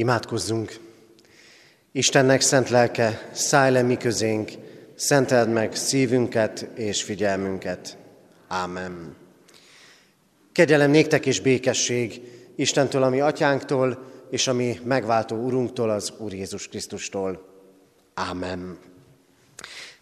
[0.00, 0.78] Imádkozzunk!
[1.92, 4.50] Istennek szent lelke, szállj le mi közénk,
[4.94, 7.96] szenteld meg szívünket és figyelmünket.
[8.48, 9.16] Ámen.
[10.52, 12.20] Kegyelem néktek és békesség
[12.56, 17.46] Istentől, ami atyánktól, és ami megváltó Urunktól, az Úr Jézus Krisztustól.
[18.14, 18.78] Ámen.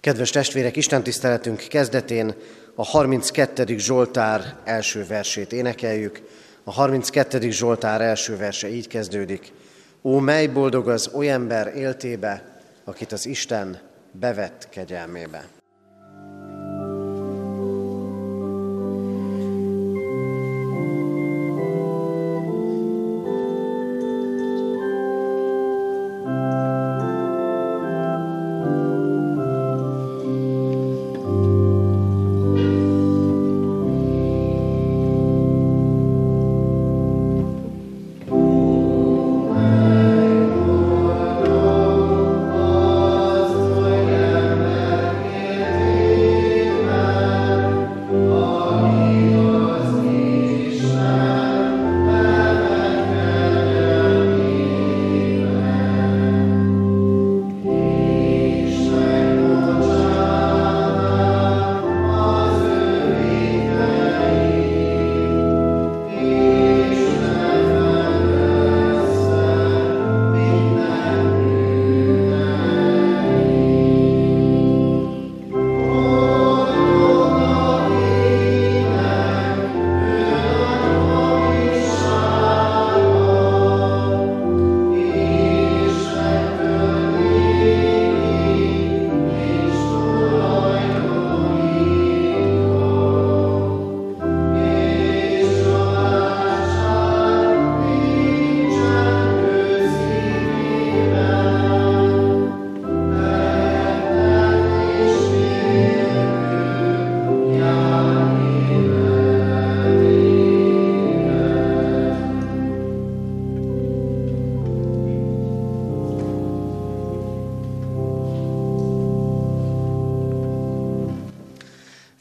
[0.00, 2.34] Kedves testvérek, Isten tiszteletünk kezdetén
[2.74, 3.78] a 32.
[3.78, 6.22] Zsoltár első versét énekeljük.
[6.64, 7.50] A 32.
[7.50, 9.52] Zsoltár első verse így kezdődik.
[10.02, 13.78] Ó, mely boldog az oly ember éltébe, akit az Isten
[14.12, 15.57] bevett kegyelmébe.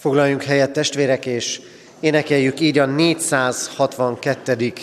[0.08, 1.62] Foglaljunk helyet testvérek, és
[2.00, 4.74] énekeljük így a 462.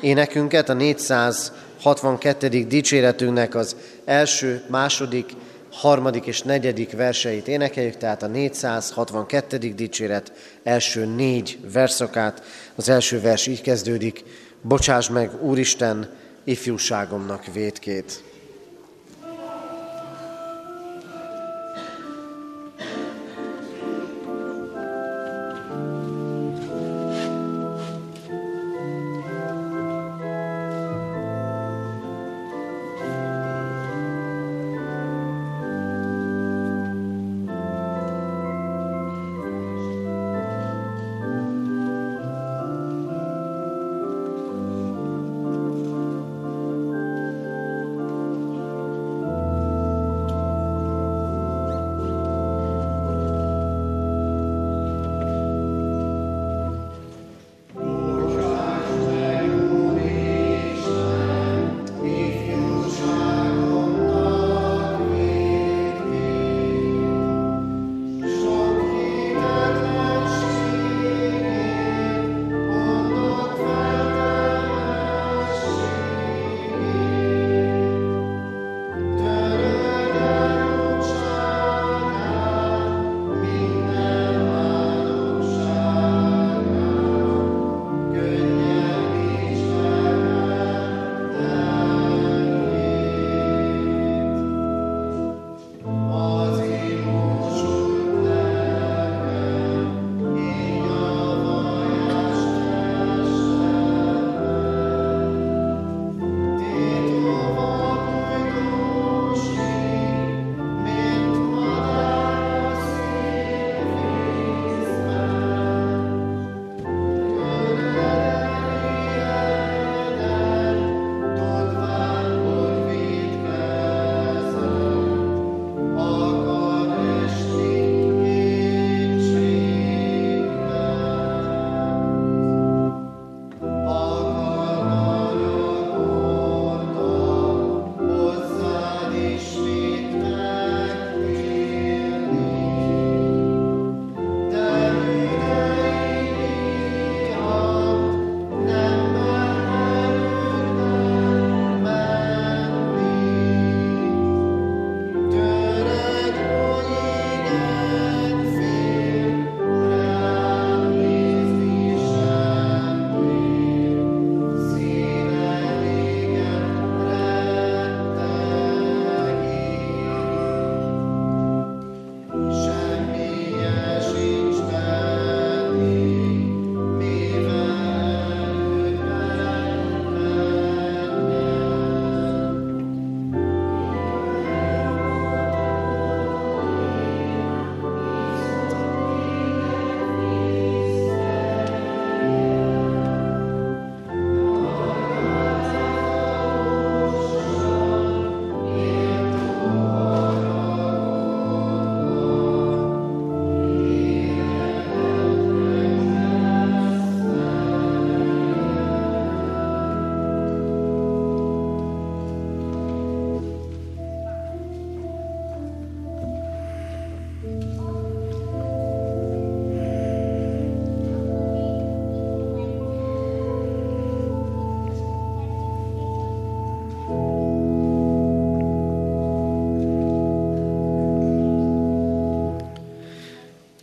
[0.00, 2.48] énekünket, a 462.
[2.48, 5.30] dicséretünknek az első, második,
[5.70, 9.58] harmadik és negyedik verseit énekeljük, tehát a 462.
[9.58, 10.32] dicséret
[10.62, 12.42] első négy verszakát.
[12.74, 14.24] Az első vers így kezdődik,
[14.62, 16.08] bocsáss meg, Úristen,
[16.44, 18.29] ifjúságomnak vétkét.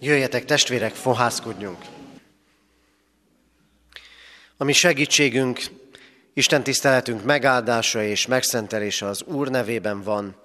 [0.07, 1.77] Jöjjetek testvérek, fohászkodjunk!
[4.57, 5.59] A mi segítségünk,
[6.33, 10.39] Isten tiszteletünk megáldása és megszentelése az Úr nevében van,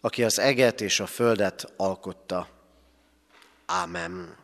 [0.00, 2.48] aki az eget és a földet alkotta.
[3.66, 4.36] Ámen.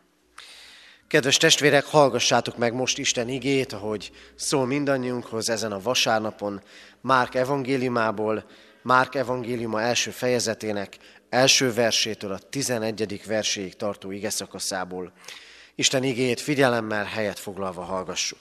[1.09, 6.63] Kedves testvérek, hallgassátok meg most Isten igét, ahogy szól mindannyiunkhoz ezen a vasárnapon
[7.01, 8.45] Márk evangéliumából,
[8.83, 10.97] Márk evangéliuma első fejezetének
[11.37, 15.12] első versétől a tizenegyedik verséig tartó ige szakaszából.
[15.75, 18.38] Isten igéjét figyelemmel helyet foglalva hallgassuk.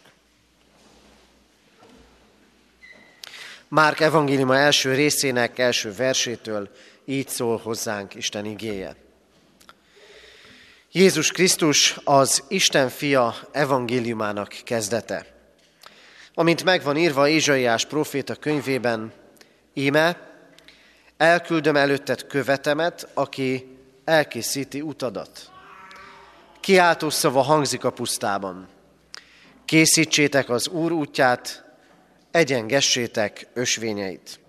[3.68, 6.69] Márk evangéliuma első részének első versétől
[7.06, 8.95] így szól hozzánk Isten igéje.
[10.92, 15.25] Jézus Krisztus az Isten fia evangéliumának kezdete.
[16.33, 19.13] Amint megvan írva Ézsaiás proféta könyvében,
[19.74, 20.34] íme,
[21.17, 25.51] elküldöm előtted követemet, aki elkészíti utadat.
[26.59, 28.67] Kiáltó szava hangzik a pusztában.
[29.65, 31.63] Készítsétek az Úr útját,
[32.31, 34.39] egyengessétek ösvényeit.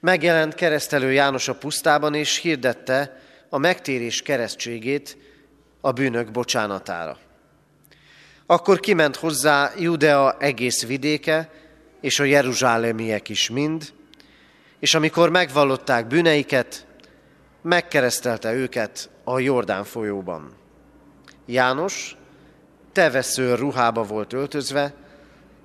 [0.00, 5.16] Megjelent keresztelő János a pusztában, és hirdette a megtérés keresztségét
[5.80, 7.18] a bűnök bocsánatára.
[8.46, 11.50] Akkor kiment hozzá Judea egész vidéke,
[12.00, 13.92] és a jeruzsálemiek is mind,
[14.80, 16.86] és amikor megvallották bűneiket,
[17.62, 20.52] megkeresztelte őket a Jordán folyóban.
[21.46, 22.16] János
[22.92, 24.94] tevesző ruhába volt öltözve,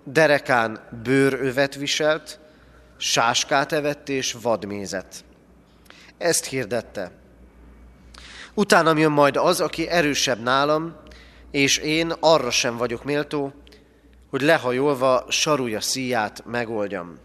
[0.04, 2.40] derekán bőrövet viselt,
[2.98, 5.24] sáskát evett és vadmézet.
[6.18, 7.12] Ezt hirdette.
[8.54, 10.96] Utána jön majd az, aki erősebb nálam,
[11.52, 13.54] és én arra sem vagyok méltó,
[14.30, 17.25] hogy lehajolva sarúja szíját megoldjam.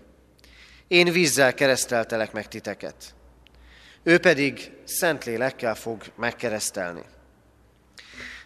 [0.90, 3.14] Én vízzel kereszteltelek meg titeket.
[4.02, 7.02] Ő pedig Szentlélekkel fog megkeresztelni.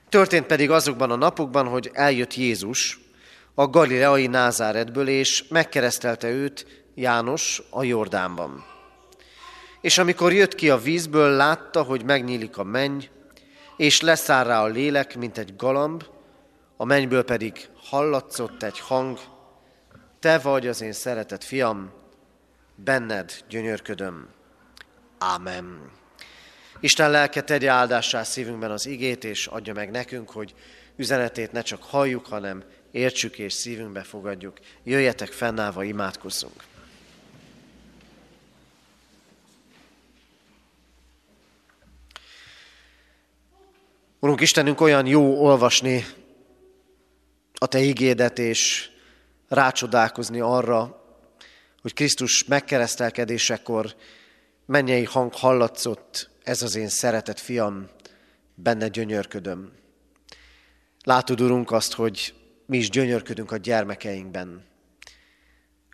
[0.08, 3.00] Történt pedig azokban a napokban, hogy eljött Jézus
[3.54, 8.64] a galileai Názáretből, és megkeresztelte őt János a Jordánban.
[9.80, 13.02] És amikor jött ki a vízből, látta, hogy megnyílik a menny,
[13.76, 16.04] és leszáll rá a lélek, mint egy galamb,
[16.76, 19.18] a mennyből pedig hallatszott egy hang,
[20.20, 22.02] te vagy az én szeretett fiam,
[22.74, 24.28] benned gyönyörködöm.
[25.18, 25.90] Ámen.
[26.80, 30.54] Isten lelke tegye áldássá szívünkben az igét, és adja meg nekünk, hogy
[30.96, 34.58] üzenetét ne csak halljuk, hanem értsük és szívünkbe fogadjuk.
[34.82, 36.64] Jöjjetek fennállva, imádkozzunk.
[44.20, 46.04] Urunk Istenünk, olyan jó olvasni
[47.54, 48.90] a Te igédet, és
[49.48, 51.03] rácsodálkozni arra,
[51.84, 53.94] hogy Krisztus megkeresztelkedésekor
[54.66, 57.88] mennyei hang hallatszott, ez az én szeretett fiam,
[58.54, 59.72] benne gyönyörködöm.
[61.02, 62.34] Látod, Urunk, azt, hogy
[62.66, 64.64] mi is gyönyörködünk a gyermekeinkben,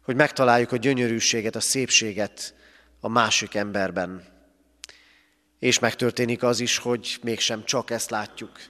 [0.03, 2.55] hogy megtaláljuk a gyönyörűséget, a szépséget
[3.01, 4.25] a másik emberben.
[5.59, 8.61] És megtörténik az is, hogy mégsem csak ezt látjuk,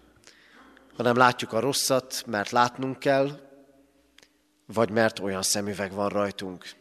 [0.97, 3.41] hanem látjuk a rosszat, mert látnunk kell,
[4.67, 6.79] vagy mert olyan szemüveg van rajtunk.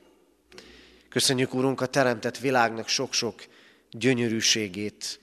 [1.09, 3.45] Köszönjük, Úrunk, a teremtett világnak sok-sok
[3.91, 5.19] gyönyörűségét,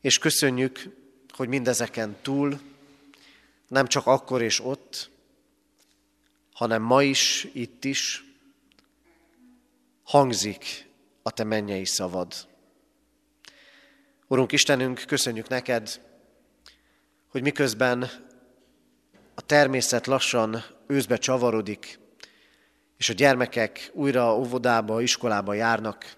[0.00, 0.82] és köszönjük,
[1.28, 2.60] hogy mindezeken túl
[3.68, 5.10] nem csak akkor és ott,
[6.52, 8.24] hanem ma is, itt is
[10.02, 10.88] hangzik
[11.22, 12.34] a Te mennyei szavad.
[14.26, 16.00] Urunk Istenünk, köszönjük neked,
[17.28, 18.10] hogy miközben
[19.34, 22.02] a természet lassan őszbe csavarodik,
[23.04, 26.16] és a gyermekek újra óvodába, iskolába járnak,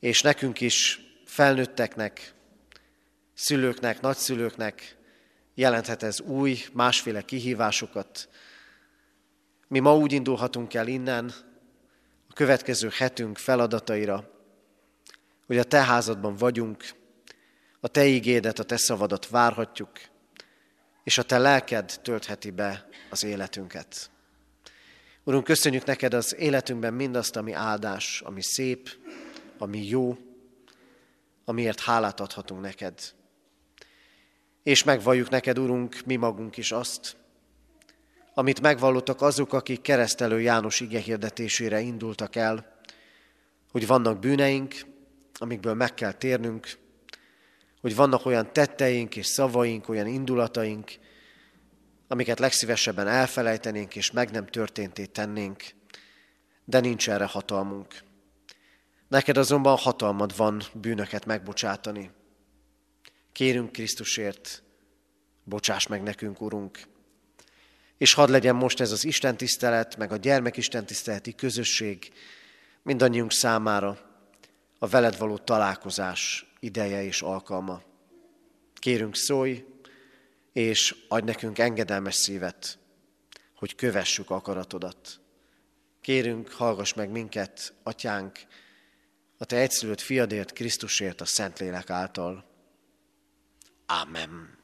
[0.00, 2.34] és nekünk is felnőtteknek,
[3.34, 4.96] szülőknek, nagyszülőknek
[5.54, 8.28] jelenthet ez új, másféle kihívásokat.
[9.68, 11.34] Mi ma úgy indulhatunk el innen
[12.28, 14.30] a következő hetünk feladataira,
[15.46, 16.84] hogy a te házadban vagyunk,
[17.80, 19.90] a te ígédet, a te szavadat várhatjuk,
[21.04, 24.12] és a te lelked töltheti be az életünket.
[25.26, 28.88] Urunk, köszönjük neked az életünkben mindazt, ami áldás, ami szép,
[29.58, 30.16] ami jó,
[31.44, 33.00] amiért hálát adhatunk neked.
[34.62, 37.16] És megvalljuk neked, Urunk, mi magunk is azt,
[38.34, 42.80] amit megvallottak azok, akik keresztelő János ige hirdetésére indultak el,
[43.70, 44.74] hogy vannak bűneink,
[45.38, 46.78] amikből meg kell térnünk,
[47.80, 50.92] hogy vannak olyan tetteink és szavaink, olyan indulataink,
[52.08, 55.64] amiket legszívesebben elfelejtenénk és meg nem történté tennénk,
[56.64, 58.02] de nincs erre hatalmunk.
[59.08, 62.10] Neked azonban hatalmad van bűnöket megbocsátani.
[63.32, 64.62] Kérünk Krisztusért,
[65.44, 66.78] bocsáss meg nekünk, Urunk.
[67.98, 72.12] És hadd legyen most ez az Isten tisztelet, meg a gyermek Isten tiszteleti közösség
[72.82, 73.98] mindannyiunk számára
[74.78, 77.82] a veled való találkozás ideje és alkalma.
[78.74, 79.64] Kérünk szólj,
[80.54, 82.78] és adj nekünk engedelmes szívet,
[83.54, 85.20] hogy kövessük akaratodat.
[86.00, 88.38] Kérünk, hallgass meg minket, atyánk,
[89.38, 92.44] a te egyszülött fiadért, Krisztusért, a Szentlélek által.
[93.86, 94.58] Amen.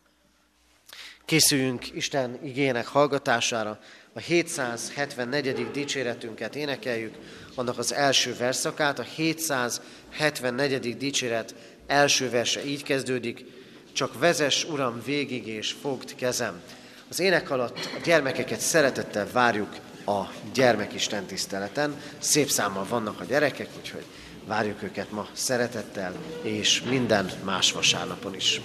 [1.24, 3.78] Készüljünk Isten igének hallgatására.
[4.12, 5.70] A 774.
[5.70, 7.16] dicséretünket énekeljük,
[7.54, 8.98] annak az első verszakát.
[8.98, 10.96] A 774.
[10.96, 11.54] dicséret
[11.86, 13.44] első verse így kezdődik,
[13.92, 16.62] csak vezes, Uram, végig és fogd kezem.
[17.08, 20.20] Az ének alatt a gyermekeket szeretettel várjuk a
[20.54, 22.00] gyermekisten tiszteleten.
[22.18, 24.04] Szép számmal vannak a gyerekek, úgyhogy
[24.46, 28.60] várjuk őket ma szeretettel, és minden más vasárnapon is.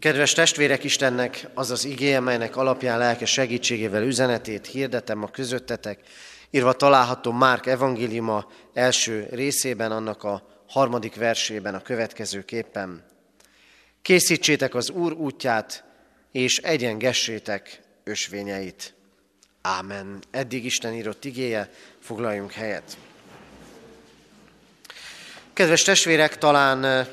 [0.00, 6.00] Kedves testvérek, Istennek az az igéje, melynek alapján lelke segítségével üzenetét hirdetem a közöttetek,
[6.50, 13.04] írva található Márk evangéliuma első részében, annak a harmadik versében a következőképpen.
[14.02, 15.84] Készítsétek az Úr útját,
[16.32, 18.94] és egyengessétek ösvényeit.
[19.62, 20.18] Ámen.
[20.30, 22.96] Eddig Isten írott igéje, foglaljunk helyet.
[25.52, 27.08] Kedves testvérek, talán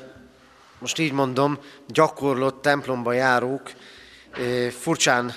[0.78, 3.72] most így mondom, gyakorlott templomba járók
[4.70, 5.34] furcsán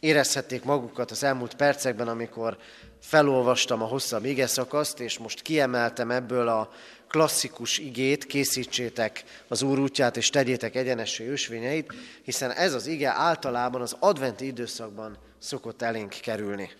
[0.00, 2.58] érezhették magukat az elmúlt percekben, amikor
[3.00, 4.48] felolvastam a hosszabb ige
[4.96, 6.70] és most kiemeltem ebből a
[7.08, 11.92] klasszikus igét, készítsétek az Úr útját, és tegyétek egyenessé ösvényeit,
[12.22, 16.70] hiszen ez az ige általában az adventi időszakban szokott elénk kerülni.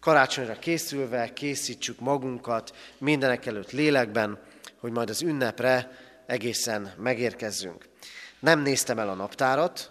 [0.00, 4.38] Karácsonyra készülve készítsük magunkat mindenek előtt lélekben,
[4.80, 5.90] hogy majd az ünnepre
[6.32, 7.88] egészen megérkezzünk.
[8.40, 9.90] Nem néztem el a naptárat,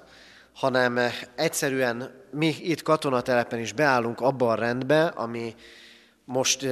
[0.53, 0.99] hanem
[1.35, 5.55] egyszerűen mi itt katonatelepen is beállunk abba a rendbe, ami
[6.25, 6.65] most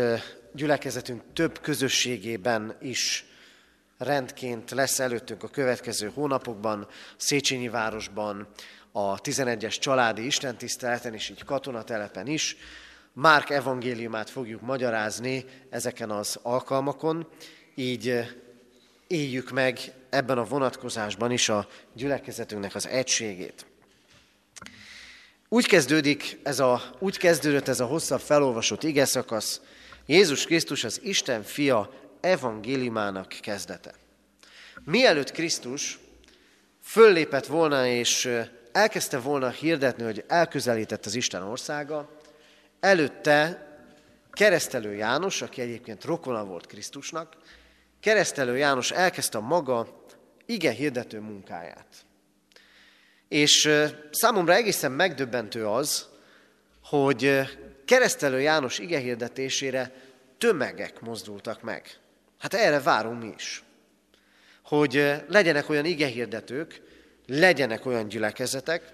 [0.54, 3.26] gyülekezetünk több közösségében is
[3.98, 8.48] rendként lesz előttünk a következő hónapokban, Széchenyi városban,
[8.92, 12.58] a 11-es családi istentiszteleten és így katonatelepen is.
[13.14, 17.28] Márk evangéliumát fogjuk magyarázni ezeken az alkalmakon,
[17.76, 18.26] így
[19.10, 23.66] éljük meg ebben a vonatkozásban is a gyülekezetünknek az egységét.
[25.48, 29.62] Úgy kezdődik ez a, úgy kezdődött ez a hosszabb felolvasott ige szakasz,
[30.06, 33.94] Jézus Krisztus az Isten fia evangéliumának kezdete.
[34.84, 36.00] Mielőtt Krisztus
[36.82, 38.30] föllépett volna és
[38.72, 42.10] elkezdte volna hirdetni, hogy elközelített az Isten országa,
[42.80, 43.68] előtte
[44.32, 47.36] keresztelő János, aki egyébként rokona volt Krisztusnak,
[48.00, 50.04] keresztelő János elkezdte a maga
[50.46, 51.88] ige hirdető munkáját.
[53.28, 53.70] És
[54.12, 56.08] számomra egészen megdöbbentő az,
[56.84, 57.40] hogy
[57.86, 59.92] keresztelő János ige hirdetésére
[60.38, 61.98] tömegek mozdultak meg.
[62.40, 63.64] Hát erre várunk mi is.
[64.64, 66.82] Hogy legyenek olyan igehirdetők,
[67.28, 68.94] legyenek olyan gyülekezetek,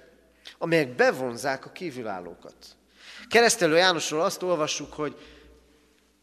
[0.58, 2.56] amelyek bevonzák a kívülállókat.
[3.30, 5.16] Keresztelő Jánosról azt olvassuk, hogy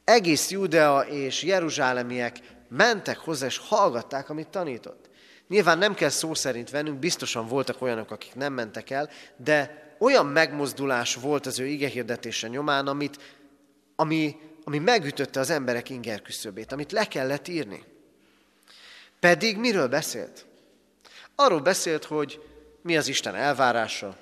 [0.05, 2.39] egész Judea és Jeruzsálemiek
[2.77, 5.11] mentek hozzá, és hallgatták, amit tanított.
[5.49, 10.27] Nyilván nem kell szó szerint vennünk, biztosan voltak olyanok, akik nem mentek el, de olyan
[10.27, 13.19] megmozdulás volt az ő igehirdetése nyomán, amit,
[13.97, 17.85] ami, ami megütötte az emberek inger küszöbét, amit le kellett írni.
[19.21, 20.47] Pedig miről beszélt?
[21.35, 22.43] Arról beszélt, hogy
[22.83, 24.17] mi az Isten elvárása,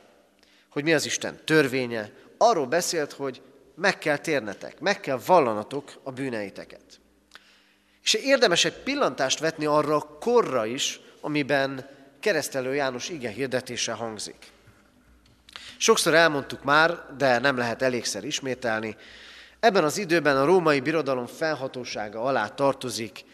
[0.69, 3.43] hogy mi az Isten törvénye, arról beszélt, hogy
[3.75, 7.01] meg kell térnetek, meg kell vallanatok a bűneiteket.
[8.11, 11.89] És érdemes egy pillantást vetni arra a korra is, amiben
[12.21, 14.53] keresztelő János ige hirdetése hangzik.
[15.77, 18.97] Sokszor elmondtuk már, de nem lehet elégszer ismételni,
[19.61, 23.25] ebben az időben a római birodalom felhatósága alá tartozik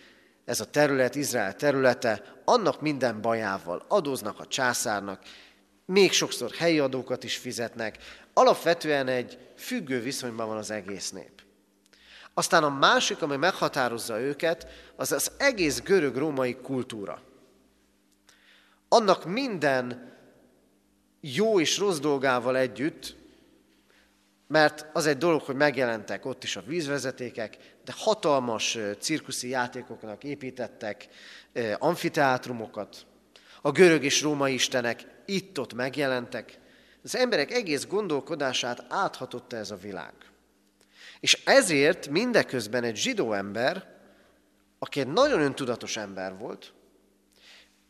[0.45, 5.23] ez a terület, Izrael területe, annak minden bajával adóznak a császárnak,
[5.85, 7.99] még sokszor helyi adókat is fizetnek,
[8.33, 11.46] alapvetően egy függő viszonyban van az egész nép.
[12.39, 17.23] Aztán a másik, ami meghatározza őket, az az egész görög-római kultúra.
[18.89, 20.13] Annak minden
[21.21, 23.17] jó és rossz dolgával együtt,
[24.47, 31.09] mert az egy dolog, hogy megjelentek ott is a vízvezetékek, de hatalmas cirkuszi játékoknak építettek
[31.79, 33.07] amfiteátrumokat.
[33.63, 36.59] A görög és római istenek itt-ott megjelentek.
[37.05, 40.13] Az emberek egész gondolkodását áthatotta ez a világ.
[41.21, 43.95] És ezért mindeközben egy zsidó ember,
[44.79, 46.73] aki egy nagyon öntudatos ember volt,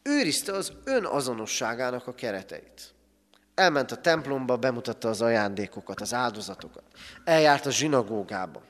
[0.02, 2.94] őrizte az önazonosságának a kereteit.
[3.54, 6.84] Elment a templomba, bemutatta az ajándékokat, az áldozatokat.
[7.24, 8.62] Eljárt a zsinagógába.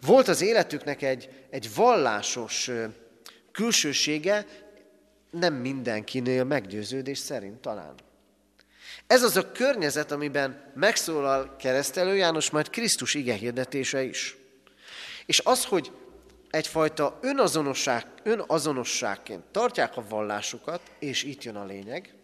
[0.00, 2.70] Volt az életüknek egy, egy vallásos
[3.52, 4.46] külsősége,
[5.30, 7.94] nem mindenkinél meggyőződés szerint talán.
[9.06, 14.36] Ez az a környezet, amiben megszólal keresztelő János, majd Krisztus ige hirdetése is.
[15.26, 15.92] És az, hogy
[16.50, 22.14] egyfajta önazonosság, önazonosságként tartják a vallásukat, és itt jön a lényeg,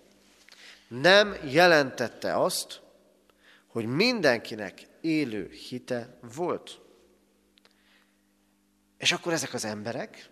[0.88, 2.80] nem jelentette azt,
[3.66, 6.78] hogy mindenkinek élő hite volt.
[8.98, 10.28] És akkor ezek az emberek,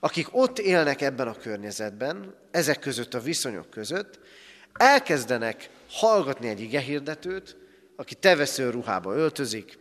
[0.00, 4.18] akik ott élnek ebben a környezetben, ezek között a viszonyok között,
[4.72, 7.56] elkezdenek hallgatni egy igehirdetőt,
[7.96, 9.78] aki tevesző ruhába öltözik,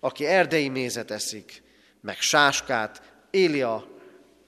[0.00, 1.62] aki erdei mézet eszik,
[2.00, 3.88] meg sáskát, éli a,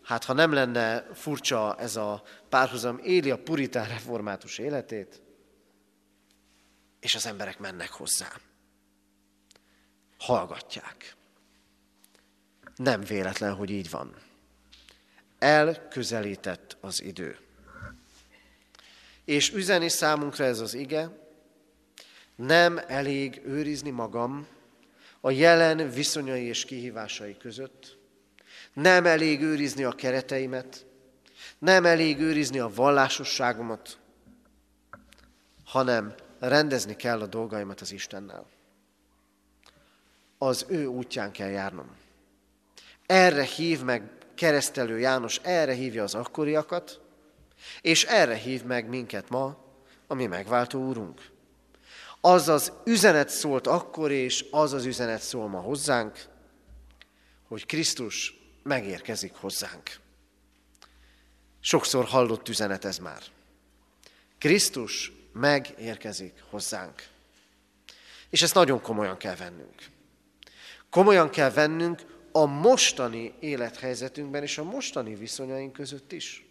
[0.02, 5.20] hát ha nem lenne furcsa ez a párhuzam, éli a puritán református életét,
[7.00, 8.28] és az emberek mennek hozzá.
[10.18, 11.16] Hallgatják.
[12.76, 14.14] Nem véletlen, hogy így van.
[15.38, 17.45] Elközelített az idő.
[19.26, 21.10] És üzeni számunkra ez az ige,
[22.36, 24.46] nem elég őrizni magam
[25.20, 27.98] a jelen viszonyai és kihívásai között,
[28.72, 30.86] nem elég őrizni a kereteimet,
[31.58, 33.98] nem elég őrizni a vallásosságomat,
[35.64, 38.46] hanem rendezni kell a dolgaimat az Istennel.
[40.38, 41.96] Az ő útján kell járnom.
[43.06, 47.00] Erre hív meg keresztelő János, erre hívja az akkoriakat,
[47.80, 49.64] és erre hív meg minket ma,
[50.06, 51.30] a mi megváltó úrunk.
[52.20, 56.24] Az az üzenet szólt akkor, és az az üzenet szól ma hozzánk,
[57.48, 59.90] hogy Krisztus megérkezik hozzánk.
[61.60, 63.22] Sokszor hallott üzenet ez már.
[64.38, 67.06] Krisztus megérkezik hozzánk.
[68.30, 69.74] És ezt nagyon komolyan kell vennünk.
[70.90, 76.45] Komolyan kell vennünk a mostani élethelyzetünkben és a mostani viszonyaink között is.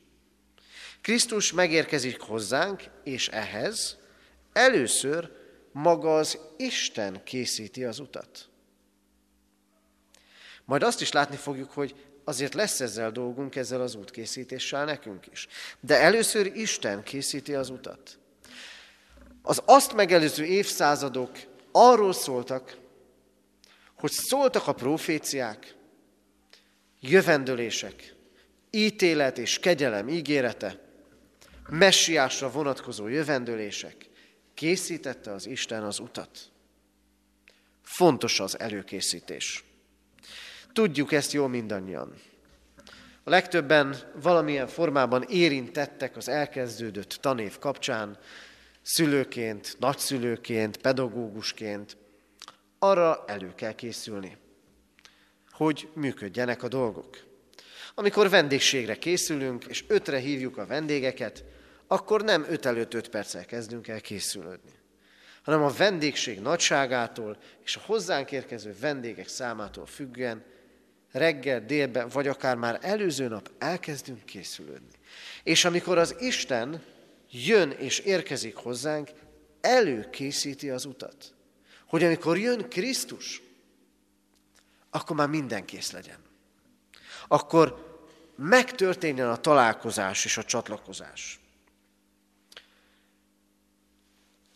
[1.05, 3.97] Krisztus megérkezik hozzánk, és ehhez
[4.53, 5.31] először
[5.71, 8.49] maga az Isten készíti az utat.
[10.63, 15.47] Majd azt is látni fogjuk, hogy azért lesz ezzel dolgunk, ezzel az útkészítéssel nekünk is.
[15.79, 18.17] De először Isten készíti az utat.
[19.41, 21.31] Az azt megelőző évszázadok
[21.71, 22.77] arról szóltak,
[23.95, 25.75] hogy szóltak a proféciák,
[26.99, 28.15] jövendőlések,
[28.69, 30.83] ítélet és kegyelem ígérete,
[31.69, 34.09] messiásra vonatkozó jövendőlések,
[34.53, 36.51] készítette az Isten az utat.
[37.81, 39.63] Fontos az előkészítés.
[40.73, 42.13] Tudjuk ezt jól mindannyian.
[43.23, 48.17] A legtöbben valamilyen formában érintettek az elkezdődött tanév kapcsán,
[48.81, 51.97] szülőként, nagyszülőként, pedagógusként.
[52.79, 54.37] Arra elő kell készülni,
[55.51, 57.24] hogy működjenek a dolgok.
[57.97, 61.43] Amikor vendégségre készülünk, és ötre hívjuk a vendégeket,
[61.87, 64.71] akkor nem öt előtt öt perccel kezdünk el készülődni,
[65.43, 70.43] hanem a vendégség nagyságától és a hozzánk érkező vendégek számától függően
[71.11, 74.95] reggel, délben, vagy akár már előző nap elkezdünk készülődni.
[75.43, 76.83] És amikor az Isten
[77.31, 79.09] jön és érkezik hozzánk,
[79.61, 81.33] előkészíti az utat.
[81.87, 83.41] Hogy amikor jön Krisztus,
[84.89, 86.24] akkor már minden kész legyen.
[87.27, 87.83] Akkor
[88.35, 91.39] megtörténjen a találkozás és a csatlakozás.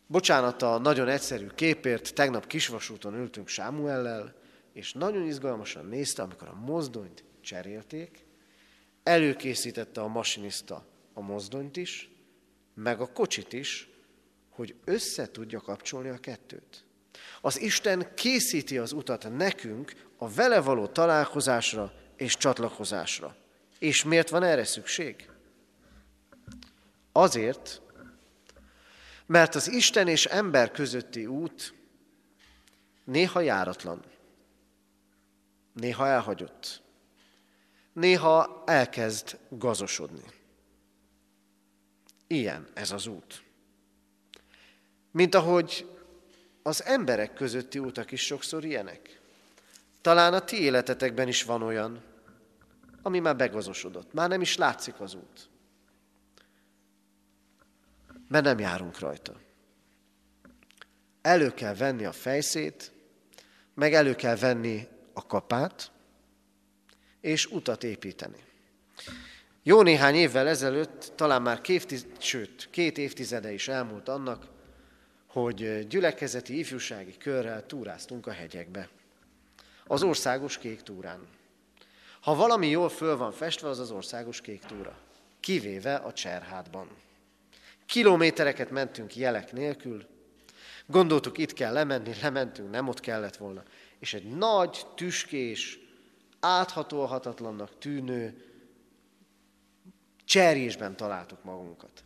[0.08, 4.36] Bocsánat a nagyon egyszerű képért, tegnap kisvasúton ültünk Sámuellel,
[4.74, 8.26] és nagyon izgalmasan nézte, amikor a mozdonyt cserélték,
[9.04, 12.10] előkészítette a masinista a mozdonyt is,
[12.74, 13.90] meg a kocsit is,
[14.50, 16.86] hogy össze tudja kapcsolni a kettőt.
[17.42, 23.36] Az Isten készíti az utat nekünk a vele való találkozásra és csatlakozásra.
[23.80, 25.30] És miért van erre szükség?
[27.12, 27.82] Azért,
[29.26, 31.74] mert az Isten és ember közötti út
[33.04, 34.04] néha járatlan,
[35.74, 36.82] néha elhagyott,
[37.94, 40.24] néha elkezd gazosodni.
[42.28, 43.44] Ilyen ez az út.
[45.12, 45.88] Mint ahogy
[46.64, 49.20] az emberek közötti útak is sokszor ilyenek.
[50.02, 52.09] Talán a ti életetekben is van olyan,
[53.02, 55.50] ami már begazosodott, már nem is látszik az út.
[58.28, 59.40] Mert nem járunk rajta.
[61.22, 62.92] Elő kell venni a fejszét,
[63.74, 65.92] meg elő kell venni a kapát,
[67.22, 68.44] és utat építeni.
[69.64, 74.46] Jó néhány évvel ezelőtt, talán már kévtiz, sőt, két évtizede is elmúlt annak,
[75.28, 78.90] hogy gyülekezeti ifjúsági körrel túráztunk a hegyekbe.
[79.86, 81.28] Az országos kék túrán.
[82.22, 84.98] Ha valami jól föl van festve, az az országos kék túra.
[85.40, 86.90] Kivéve a Cserhátban.
[87.86, 90.06] Kilométereket mentünk jelek nélkül,
[90.86, 93.64] gondoltuk, itt kell lemenni, lementünk, nem ott kellett volna.
[94.00, 95.80] És egy nagy, tüskés,
[96.40, 98.44] áthatolhatatlannak tűnő
[100.26, 102.04] cserésben találtuk magunkat.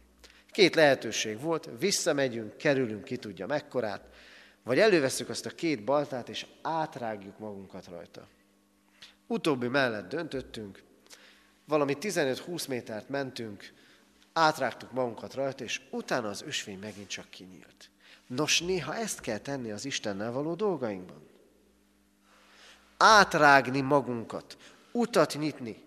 [0.52, 4.08] Két lehetőség volt, visszamegyünk, kerülünk ki tudja mekkorát,
[4.64, 8.28] vagy előveszük azt a két baltát, és átrágjuk magunkat rajta.
[9.34, 10.84] Utóbbi mellett döntöttünk,
[11.66, 13.74] valami 15-20 métert mentünk,
[14.34, 17.90] átrágtuk magunkat rajta, és utána az ösvény megint csak kinyílt.
[18.28, 21.28] Nos, néha ezt kell tenni az Istennel való dolgainkban.
[22.98, 24.58] Átrágni magunkat,
[24.92, 25.84] utat nyitni,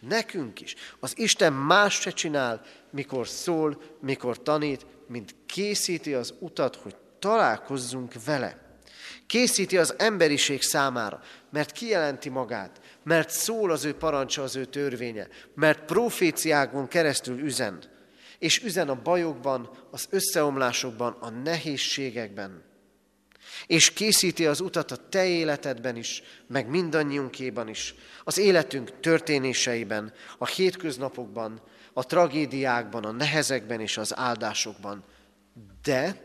[0.00, 0.74] nekünk is.
[1.00, 8.24] Az Isten más se csinál, mikor szól, mikor tanít, mint készíti az utat, hogy találkozzunk
[8.24, 8.68] vele.
[9.28, 15.28] Készíti az emberiség számára, mert kijelenti magát, mert szól az ő parancsa, az ő törvénye,
[15.54, 17.82] mert proféciákon keresztül üzen,
[18.38, 22.62] és üzen a bajokban, az összeomlásokban, a nehézségekben.
[23.66, 27.94] És készíti az utat a te életedben is, meg mindannyiunkéban is,
[28.24, 35.04] az életünk történéseiben, a hétköznapokban, a tragédiákban, a nehezekben és az áldásokban.
[35.82, 36.20] De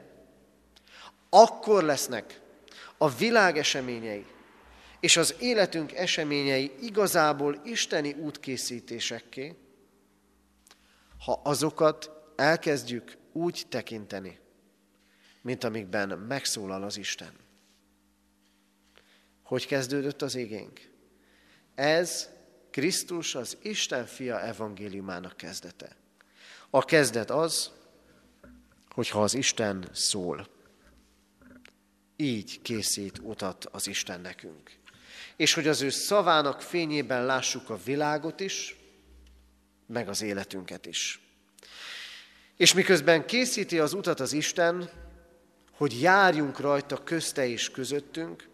[1.30, 2.40] akkor lesznek
[2.98, 4.26] a világ eseményei
[5.04, 9.56] és az életünk eseményei igazából isteni útkészítésekké,
[11.26, 14.40] ha azokat elkezdjük úgy tekinteni,
[15.42, 17.34] mint amikben megszólal az Isten.
[19.44, 20.90] Hogy kezdődött az égénk?
[21.76, 22.30] Ez
[22.72, 25.96] Krisztus az Isten fia evangéliumának kezdete.
[26.70, 27.72] A kezdet az,
[28.90, 30.48] hogyha az Isten szól.
[32.16, 34.82] Így készít utat az Isten nekünk.
[35.36, 38.76] És hogy az ő szavának fényében lássuk a világot is,
[39.86, 41.22] meg az életünket is.
[42.58, 44.90] És miközben készíti az utat az Isten,
[45.72, 48.48] hogy járjunk rajta közte és közöttünk,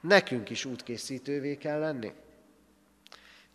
[0.00, 2.12] nekünk is útkészítővé kell lenni.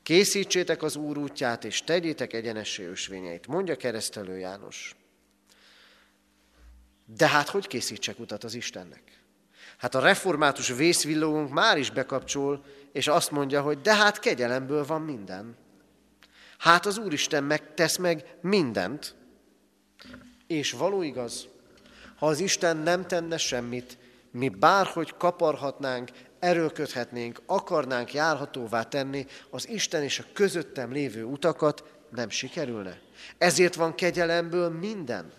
[0.03, 4.95] Készítsétek az Úr útját, és tegyétek egyenessé ösvényeit, mondja keresztelő János.
[7.05, 9.14] De hát hogy készítsek utat az Istennek?
[9.77, 15.01] Hát a református vészvillogónk már is bekapcsol, és azt mondja, hogy de hát kegyelemből van
[15.01, 15.55] minden.
[16.57, 19.15] Hát az Úristen megtesz meg mindent.
[20.47, 21.47] És való igaz,
[22.15, 23.97] ha az Isten nem tenne semmit,
[24.31, 26.09] mi bárhogy kaparhatnánk,
[26.39, 32.99] erőlködhetnénk, akarnánk járhatóvá tenni az Isten és a közöttem lévő utakat, nem sikerülne.
[33.37, 35.31] Ezért van kegyelemből minden.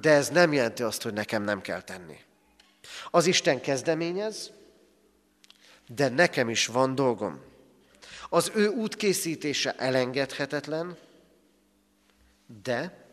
[0.00, 2.16] De ez nem jelenti azt, hogy nekem nem kell tenni.
[3.10, 4.52] Az Isten kezdeményez,
[5.86, 7.40] de nekem is van dolgom.
[8.28, 10.96] Az ő útkészítése elengedhetetlen,
[12.62, 13.06] de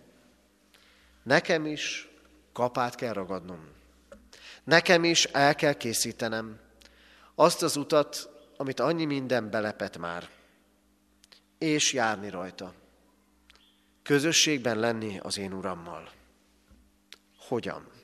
[1.23, 2.09] nekem is
[2.53, 3.69] kapát kell ragadnom.
[4.63, 6.59] Nekem is el kell készítenem
[7.35, 10.29] azt az utat, amit annyi minden belepet már,
[11.57, 12.73] és járni rajta.
[14.03, 16.11] Közösségben lenni az én Urammal.
[17.37, 18.00] Hogyan?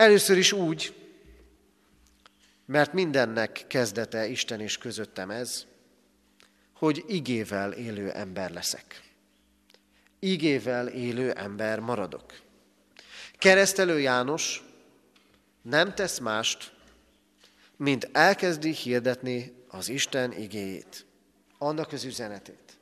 [0.00, 0.94] Először is úgy,
[2.66, 5.66] mert mindennek kezdete Isten és közöttem ez,
[6.74, 9.02] hogy igével élő ember leszek.
[10.18, 12.40] Igével élő ember maradok.
[13.38, 14.62] Keresztelő János
[15.62, 16.72] nem tesz mást,
[17.76, 21.06] mint elkezdi hirdetni az Isten igéjét,
[21.58, 22.78] annak az üzenetét.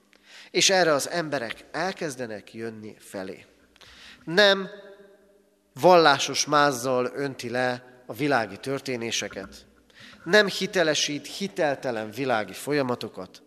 [0.50, 3.44] És erre az emberek elkezdenek jönni felé.
[4.24, 4.68] Nem
[5.80, 9.66] vallásos mázzal önti le a világi történéseket,
[10.24, 13.42] nem hitelesít hiteltelen világi folyamatokat,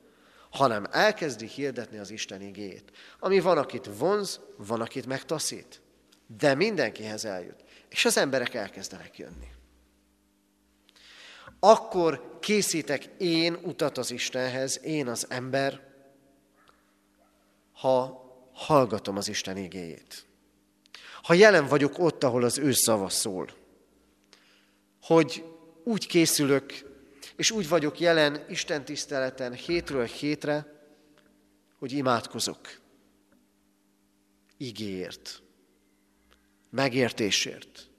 [0.52, 2.92] hanem elkezdi hirdetni az Isten igéjét.
[3.20, 5.82] Ami van, akit vonz, van, akit megtaszít.
[6.38, 7.64] De mindenkihez eljut.
[7.90, 9.48] És az emberek elkezdenek jönni.
[11.60, 15.82] Akkor készítek én utat az Istenhez, én az ember,
[17.74, 18.22] ha
[18.54, 20.26] hallgatom az Isten igéjét.
[21.24, 23.50] Ha jelen vagyok ott, ahol az ő szava szól.
[25.02, 25.44] Hogy
[25.84, 26.74] úgy készülök,
[27.36, 30.82] és úgy vagyok jelen Isten tiszteleten hétről hétre,
[31.80, 32.60] hogy imádkozok.
[34.58, 35.42] Igéért.
[36.70, 37.90] Megértésért.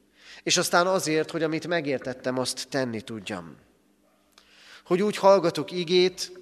[0.43, 3.57] És aztán azért, hogy amit megértettem, azt tenni tudjam.
[4.85, 6.33] Hogy úgy hallgatok igét,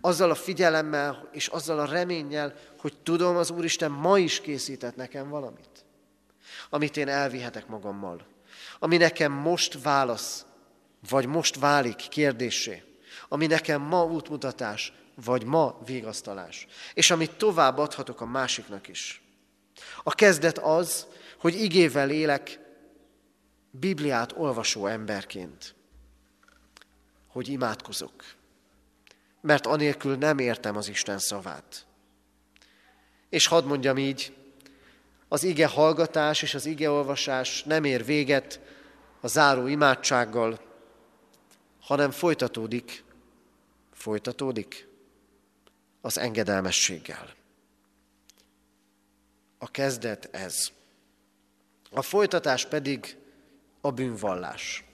[0.00, 5.28] azzal a figyelemmel és azzal a reménnyel, hogy tudom, az Úristen ma is készített nekem
[5.28, 5.84] valamit,
[6.70, 8.26] amit én elvihetek magammal,
[8.78, 10.44] ami nekem most válasz,
[11.08, 12.82] vagy most válik kérdésé,
[13.28, 19.22] ami nekem ma útmutatás, vagy ma végasztalás, és amit tovább adhatok a másiknak is.
[20.02, 21.06] A kezdet az,
[21.38, 22.58] hogy igével élek
[23.70, 25.74] Bibliát olvasó emberként,
[27.28, 28.24] hogy imádkozok,
[29.40, 31.86] mert anélkül nem értem az Isten szavát.
[33.28, 34.36] És hadd mondjam így,
[35.32, 38.60] az ige hallgatás és az ige olvasás nem ér véget
[39.20, 40.60] a záró imádsággal,
[41.80, 43.04] hanem folytatódik,
[43.92, 44.88] folytatódik
[46.00, 47.34] az engedelmességgel.
[49.58, 50.70] A kezdet ez.
[51.90, 53.16] A folytatás pedig
[53.80, 54.84] a bűnvallás.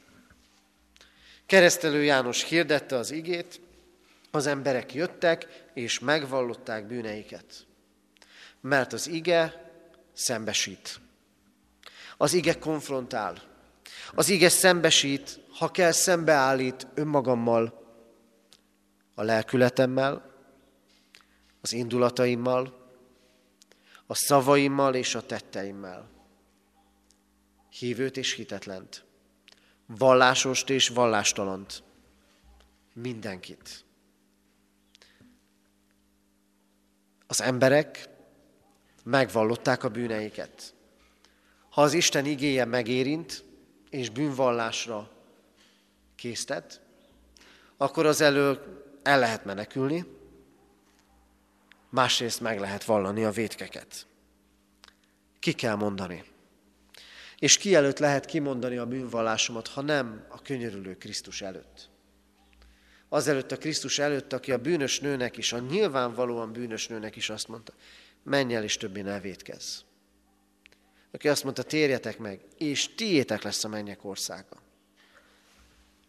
[1.47, 3.61] Keresztelő János hirdette az igét,
[4.31, 7.67] az emberek jöttek és megvallották bűneiket.
[8.61, 9.66] Mert az ige
[10.17, 11.01] szembesít.
[12.17, 13.43] Az ige konfrontál.
[14.15, 17.85] Az ige szembesít, ha kell szembeállít önmagammal,
[19.15, 20.35] a lelkületemmel,
[21.61, 22.85] az indulataimmal,
[24.07, 26.11] a szavaimmal és a tetteimmel.
[27.69, 29.05] Hívőt és hitetlent,
[29.87, 31.83] vallásost és vallástalant,
[32.93, 33.85] mindenkit.
[37.27, 38.16] Az emberek
[39.07, 40.75] megvallották a bűneiket.
[41.71, 43.45] Ha az Isten igéje megérint,
[43.91, 45.11] és bűnvallásra
[46.15, 46.81] késztet,
[47.77, 50.05] akkor az elől el lehet menekülni,
[51.91, 54.07] másrészt meg lehet vallani a vétkeket.
[55.39, 56.25] Ki kell mondani.
[57.39, 61.89] És ki előtt lehet kimondani a bűnvallásomat, ha nem a könyörülő Krisztus előtt.
[63.09, 67.49] Azelőtt a Krisztus előtt, aki a bűnös nőnek is, a nyilvánvalóan bűnös nőnek is azt
[67.49, 67.73] mondta,
[68.27, 69.81] menj el és többé ne védkezz.
[71.13, 74.57] Aki azt mondta, térjetek meg, és tiétek lesz a mennyek országa.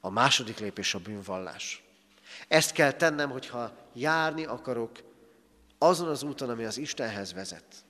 [0.01, 1.83] A második lépés a bűnvallás.
[2.47, 5.03] Ezt kell tennem, hogyha járni akarok
[5.77, 7.85] azon az úton, ami az Istenhez vezet.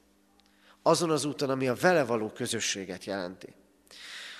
[0.81, 3.53] Azon az úton, ami a vele való közösséget jelenti.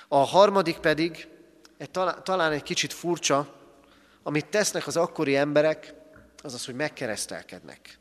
[0.08, 1.28] A harmadik pedig,
[2.24, 3.56] talán egy kicsit furcsa,
[4.24, 5.94] amit tesznek az akkori emberek,
[6.44, 8.00] az az, hogy megkeresztelkednek.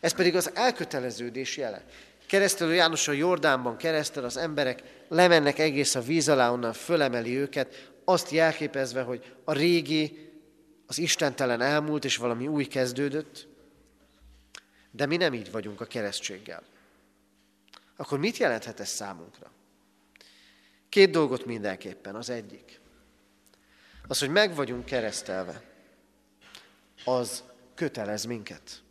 [0.00, 1.84] Ez pedig az elköteleződés jele.
[2.26, 7.92] Keresztelő János a Jordánban keresztel, az emberek lemennek egész a víz alá, onnan fölemeli őket,
[8.04, 10.32] azt jelképezve, hogy a régi,
[10.86, 13.46] az istentelen elmúlt, és valami új kezdődött,
[14.90, 16.62] de mi nem így vagyunk a keresztséggel.
[17.96, 19.50] Akkor mit jelenthet ez számunkra?
[20.88, 22.14] Két dolgot mindenképpen.
[22.14, 22.80] Az egyik.
[24.06, 25.62] Az, hogy meg vagyunk keresztelve,
[27.04, 27.42] az
[27.74, 28.82] kötelez minket.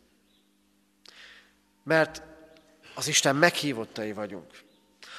[1.84, 2.22] Mert
[2.94, 4.62] az Isten meghívottai vagyunk.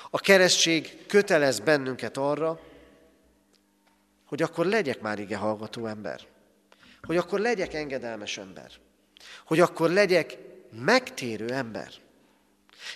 [0.10, 2.60] A keresztség kötelez bennünket arra,
[4.25, 6.19] hogy akkor legyek már ige hallgató ember.
[7.01, 8.71] Hogy akkor legyek engedelmes ember.
[9.45, 10.38] Hogy akkor legyek
[10.71, 11.89] megtérő ember.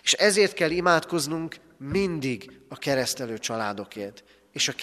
[0.04, 4.74] És ezért kell imádkoznunk mindig a keresztelő családokért, és a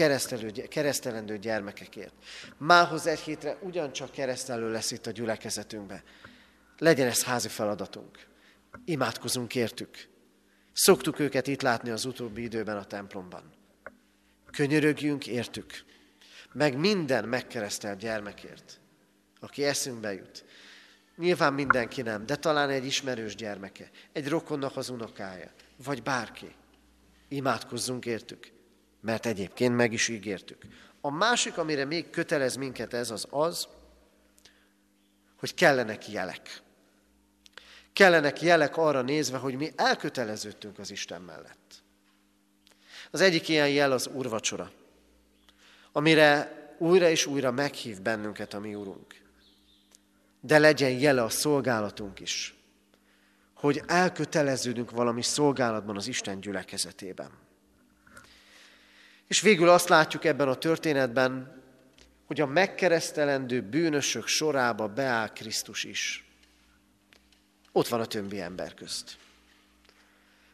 [0.69, 2.13] keresztelendő gyermekekért.
[2.57, 6.03] Mához egy hétre ugyancsak keresztelő lesz itt a gyülekezetünkben.
[6.79, 8.27] Legyen ez házi feladatunk.
[8.85, 10.09] Imádkozunk értük.
[10.73, 13.53] Szoktuk őket itt látni az utóbbi időben a templomban.
[14.51, 15.85] Könyörögjünk értük.
[16.53, 18.81] Meg minden megkeresztelt gyermekért,
[19.41, 20.45] aki eszünkbe jut.
[21.17, 25.51] Nyilván mindenki nem, de talán egy ismerős gyermeke, egy rokonnak az unokája,
[25.85, 26.55] vagy bárki.
[27.29, 28.53] Imádkozzunk értük,
[29.01, 30.63] mert egyébként meg is ígértük.
[31.01, 33.69] A másik, amire még kötelez minket ez, az az,
[35.37, 36.63] hogy kellenek jelek.
[37.97, 41.83] Kellenek jelek arra nézve, hogy mi elköteleződtünk az Isten mellett.
[43.11, 44.71] Az egyik ilyen jel az úrvacsora,
[45.93, 49.23] amire újra és újra meghív bennünket a mi úrunk.
[50.41, 52.55] De legyen jele a szolgálatunk is,
[53.55, 57.31] hogy elköteleződünk valami szolgálatban az Isten gyülekezetében.
[59.27, 61.63] És végül azt látjuk ebben a történetben,
[62.27, 66.26] hogy a megkeresztelendő bűnösök sorába beáll Krisztus is.
[67.77, 69.17] Ott van a többi ember közt.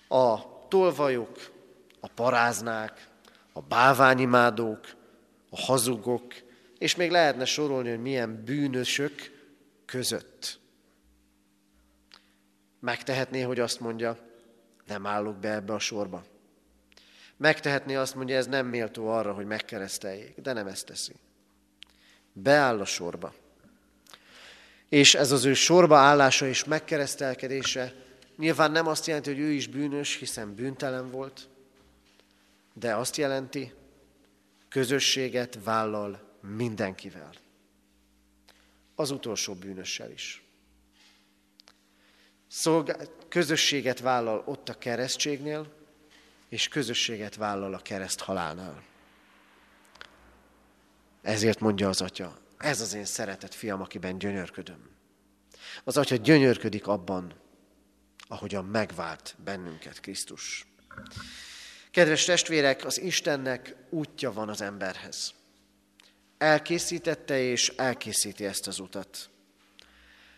[0.09, 1.53] A tolvajok,
[2.01, 3.09] a paráznák,
[3.53, 4.87] a báványimádók,
[5.51, 6.35] a hazugok,
[6.79, 9.13] és még lehetne sorolni, hogy milyen bűnösök
[9.85, 10.61] között.
[12.81, 14.19] Megtehetné, hogy azt mondja,
[14.87, 16.25] nem állok be ebbe a sorba.
[17.37, 21.15] Megtehetné azt mondja, ez nem méltó arra, hogy megkereszteljék, de nem ezt teszi.
[22.33, 23.35] Beáll a sorba.
[24.93, 27.95] És ez az ő sorba állása és megkeresztelkedése
[28.37, 31.49] nyilván nem azt jelenti, hogy ő is bűnös, hiszen bűntelen volt,
[32.75, 33.73] de azt jelenti,
[34.69, 37.31] közösséget vállal mindenkivel.
[38.95, 40.43] Az utolsó bűnössel is.
[42.49, 45.73] Szolgál, közösséget vállal ott a keresztségnél,
[46.49, 48.83] és közösséget vállal a kereszt halálnál.
[51.23, 54.91] Ezért mondja az atya, ez az én szeretett fiam, akiben gyönyörködöm.
[55.85, 57.35] Az atya gyönyörködik abban,
[58.29, 60.67] ahogyan megvált bennünket Krisztus.
[61.91, 65.35] Kedves testvérek, az Istennek útja van az emberhez.
[66.39, 69.31] Elkészítette és elkészíti ezt az utat.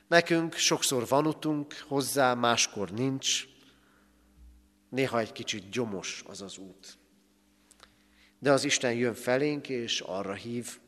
[0.08, 3.44] Nekünk sokszor van utunk hozzá, máskor nincs.
[4.88, 6.98] Néha egy kicsit gyomos az az út.
[8.38, 10.78] De az Isten jön felénk, és arra hív,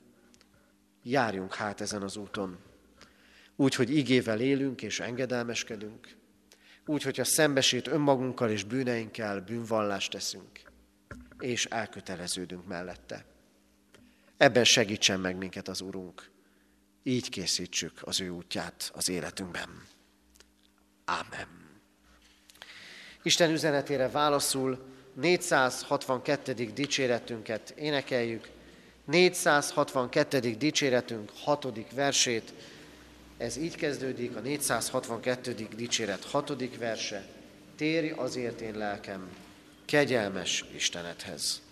[1.11, 2.59] járjunk hát ezen az úton.
[3.57, 6.16] Úgy, hogy igével élünk és engedelmeskedünk,
[6.87, 10.61] úgy, hogyha szembesít önmagunkkal és bűneinkkel bűnvallást teszünk,
[11.38, 13.25] és elköteleződünk mellette.
[14.37, 16.31] Ebben segítsen meg minket az Urunk.
[17.02, 19.83] Így készítsük az ő útját az életünkben.
[21.04, 21.48] Ámen.
[23.23, 26.52] Isten üzenetére válaszul 462.
[26.54, 28.48] dicséretünket énekeljük.
[29.07, 30.57] 462.
[30.59, 31.67] dicséretünk 6.
[31.94, 32.52] versét.
[33.38, 35.69] Ez így kezdődik, a 462.
[35.77, 36.77] dicséret 6.
[36.79, 37.27] verse.
[37.77, 39.29] Térj azért én lelkem,
[39.85, 41.63] kegyelmes Istenethez.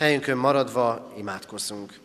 [0.00, 1.98] Helyünkön maradva imádkozzunk.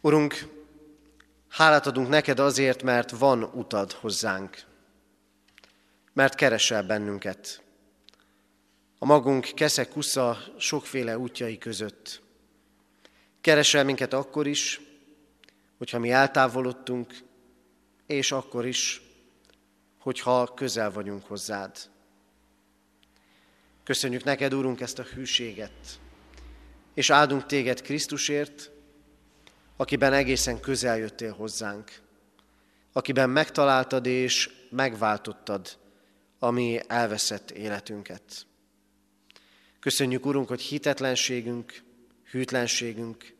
[0.00, 0.46] Urunk,
[1.48, 4.64] hálát adunk neked azért, mert van utad hozzánk,
[6.12, 7.62] mert keresel bennünket.
[8.98, 12.22] A magunk keszekusza sokféle útjai között.
[13.40, 14.80] Keresel minket akkor is,
[15.78, 17.14] hogyha mi eltávolodtunk,
[18.06, 19.10] és akkor is,
[20.02, 21.76] hogyha közel vagyunk hozzád.
[23.84, 26.00] Köszönjük neked, Úrunk, ezt a hűséget,
[26.94, 28.70] és áldunk téged Krisztusért,
[29.76, 32.00] akiben egészen közel jöttél hozzánk,
[32.92, 35.78] akiben megtaláltad és megváltottad
[36.38, 38.46] a mi elveszett életünket.
[39.80, 41.82] Köszönjük, Urunk, hogy hitetlenségünk,
[42.30, 43.34] hűtlenségünk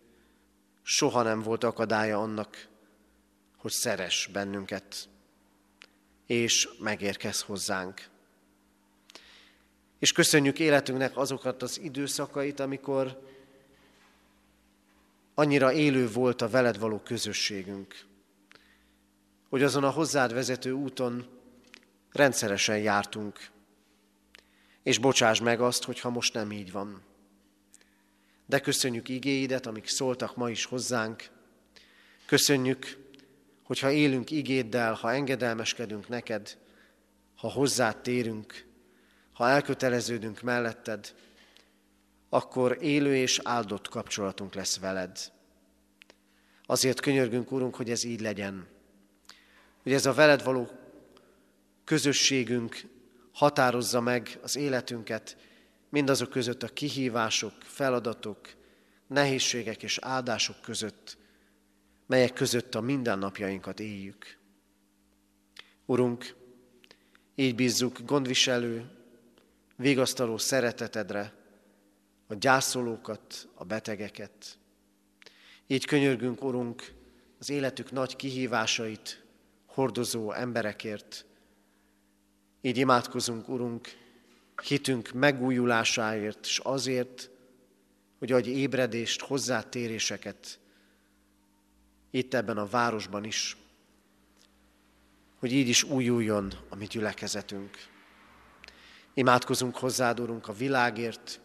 [0.82, 2.68] soha nem volt akadálya annak,
[3.56, 5.10] hogy szeres bennünket,
[6.26, 8.08] és megérkez hozzánk.
[9.98, 13.30] És köszönjük életünknek azokat az időszakait, amikor
[15.34, 18.04] annyira élő volt a veled való közösségünk,
[19.48, 21.26] hogy azon a hozzád vezető úton
[22.12, 23.50] rendszeresen jártunk,
[24.82, 27.02] és bocsáss meg azt, hogyha most nem így van.
[28.46, 31.30] De köszönjük igéidet, amik szóltak ma is hozzánk.
[32.26, 32.96] Köszönjük,
[33.62, 36.58] hogyha élünk igéddel, ha engedelmeskedünk neked,
[37.36, 38.66] ha hozzád térünk,
[39.32, 41.14] ha elköteleződünk melletted,
[42.28, 45.32] akkor élő és áldott kapcsolatunk lesz veled.
[46.66, 48.66] Azért könyörgünk, Úrunk, hogy ez így legyen.
[49.82, 50.68] Hogy ez a veled való
[51.84, 52.80] közösségünk
[53.32, 55.36] határozza meg az életünket,
[55.88, 58.38] mindazok között a kihívások, feladatok,
[59.06, 61.16] nehézségek és áldások között,
[62.12, 64.38] melyek között a mindennapjainkat éljük.
[65.86, 66.34] Urunk,
[67.34, 68.90] így bízzuk gondviselő,
[69.76, 71.32] végasztaló szeretetedre
[72.26, 74.58] a gyászolókat, a betegeket.
[75.66, 76.92] Így könyörgünk, Urunk,
[77.38, 79.24] az életük nagy kihívásait
[79.66, 81.24] hordozó emberekért.
[82.60, 83.88] Így imádkozunk, Urunk,
[84.62, 87.30] hitünk megújulásáért, és azért,
[88.18, 90.60] hogy adj ébredést, hozzátéréseket
[92.14, 93.56] itt ebben a városban is,
[95.38, 97.76] hogy így is újuljon a mi gyülekezetünk.
[99.14, 101.40] Imádkozunk hozzád, Urunk, a világért,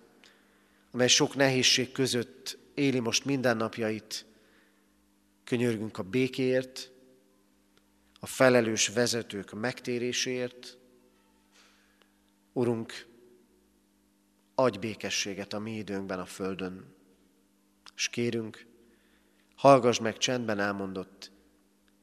[0.91, 4.25] amely sok nehézség között éli most mindennapjait.
[5.43, 6.91] Könyörgünk a békéért,
[8.19, 10.77] a felelős vezetők megtéréséért.
[12.53, 13.07] Urunk,
[14.55, 16.95] adj békességet a mi időnkben a földön,
[17.95, 18.65] és kérünk,
[19.57, 21.31] hallgass meg csendben elmondott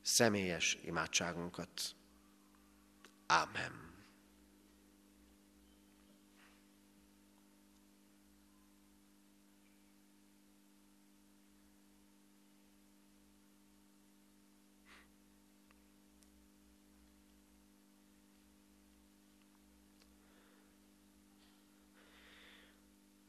[0.02, 1.70] személyes imádságunkat.
[3.26, 3.82] Ámen.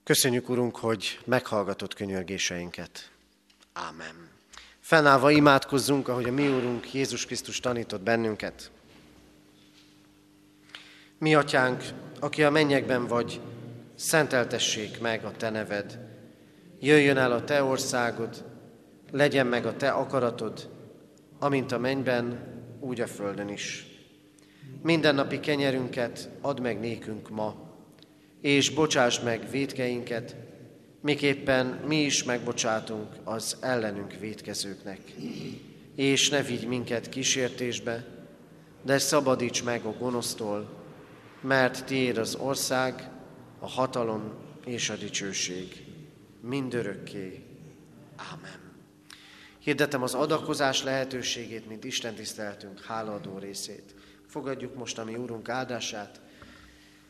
[0.03, 3.14] Köszönjük, Urunk, hogy meghallgatott könyörgéseinket.
[3.77, 4.29] Ámen.
[4.79, 8.71] Fennállva imádkozzunk, ahogy a mi Úrunk Jézus Krisztus tanított bennünket.
[11.17, 11.83] Mi, Atyánk,
[12.19, 13.39] aki a mennyekben vagy,
[13.95, 15.99] szenteltessék meg a Te neved.
[16.79, 18.43] Jöjjön el a Te országod,
[19.11, 20.69] legyen meg a Te akaratod,
[21.39, 22.39] amint a mennyben,
[22.79, 23.85] úgy a földön is.
[24.81, 27.55] Mindennapi kenyerünket add meg nékünk ma,
[28.41, 30.35] és bocsáss meg védkeinket,
[31.05, 34.99] miképpen mi is megbocsátunk az ellenünk védkezőknek.
[35.95, 38.05] És ne vigy minket kísértésbe,
[38.81, 40.83] de szabadíts meg a gonosztól,
[41.41, 43.09] mert tiéd az ország,
[43.59, 44.33] a hatalom
[44.65, 45.85] és a dicsőség
[46.41, 47.43] mindörökké.
[48.15, 48.73] Ámen.
[49.59, 53.95] Hirdetem az adakozás lehetőségét, mint Isten tiszteltünk hálaadó részét.
[54.27, 56.21] Fogadjuk most a mi Úrunk áldását,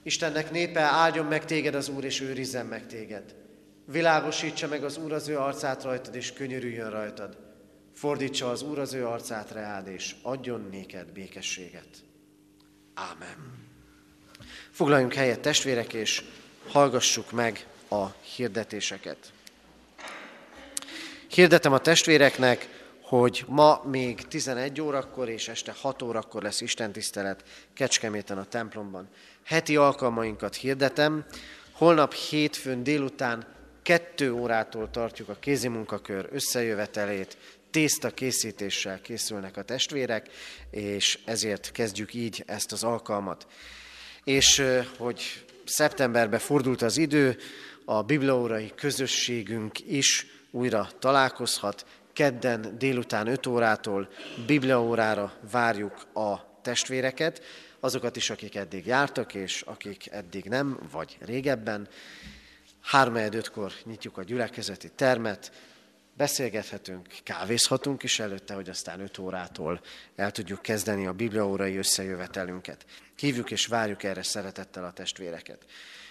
[0.04, 3.45] Istennek népe, áldjon meg téged az Úr, és őrizzen meg téged.
[3.86, 7.38] Világosítsa meg az Úr az ő arcát rajtad, és könyörüljön rajtad.
[7.94, 11.88] Fordítsa az Úr az ő arcát reád, és adjon néked békességet.
[12.94, 13.64] Ámen.
[14.72, 16.24] Foglaljunk helyet, testvérek, és
[16.68, 18.06] hallgassuk meg a
[18.36, 19.34] hirdetéseket.
[21.28, 22.70] Hirdetem a testvéreknek,
[23.02, 29.10] hogy ma még 11 órakor és este 6 órakor lesz Isten tisztelet Kecskeméten a templomban.
[29.44, 31.26] Heti alkalmainkat hirdetem,
[31.72, 33.55] holnap hétfőn délután
[33.86, 37.38] 2 órától tartjuk a kézimunkakör összejövetelét,
[37.72, 40.30] tészta készítéssel készülnek a testvérek,
[40.70, 43.48] és ezért kezdjük így ezt az alkalmat.
[44.24, 44.64] És
[44.98, 47.38] hogy szeptemberbe fordult az idő,
[47.86, 54.10] a bibliaórai közösségünk is újra találkozhat, kedden délután 5 órától
[54.46, 57.42] bibliaórára várjuk a testvéreket,
[57.80, 61.88] azokat is, akik eddig jártak, és akik eddig nem, vagy régebben.
[62.86, 65.52] 3 5 kor nyitjuk a gyülekezeti termet,
[66.18, 69.82] beszélgethetünk, kávézhatunk is előtte, hogy aztán 5 órától
[70.16, 72.86] el tudjuk kezdeni a bibliaórai összejövetelünket.
[73.16, 75.66] Hívjuk és várjuk erre szeretettel a testvéreket.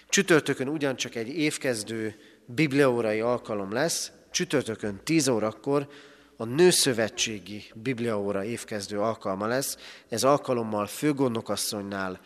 [0.08, 2.16] Csütörtökön ugyancsak egy évkezdő
[2.46, 5.88] bibliaórai alkalom lesz, csütörtökön 10 órakor
[6.36, 9.76] a Nőszövetségi Bibliaóra évkezdő alkalma lesz.
[10.08, 12.20] Ez alkalommal főgondnokasszonynál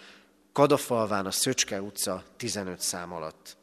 [0.52, 3.57] Kadafalván a Szöcske utca 15 szám alatt.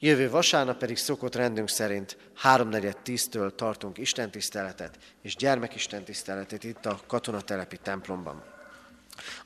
[0.00, 8.42] Jövő vasárnap pedig szokott rendünk szerint 3.4.10-től tartunk istentiszteletet és gyermekistentiszteletet itt a katonatelepi templomban.